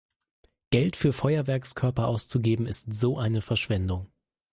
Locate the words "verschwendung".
3.43-4.11